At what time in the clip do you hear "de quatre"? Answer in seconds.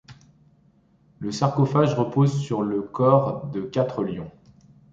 3.49-4.03